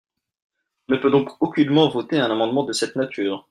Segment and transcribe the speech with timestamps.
[0.89, 3.39] On ne peut donc aucunement voter un amendement de cette nature.